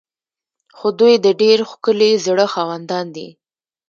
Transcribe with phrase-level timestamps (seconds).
[0.77, 3.27] خو دوی د ډیر ښکلي زړه خاوندان دي.